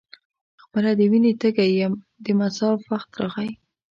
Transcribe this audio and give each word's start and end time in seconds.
خپله 0.63 0.91
د 0.99 1.01
وینې 1.11 1.31
تږی 1.41 1.69
یم 1.79 1.93
د 2.23 2.25
مصاف 2.39 2.79
وخت 2.91 3.11
راغی. 3.21 3.51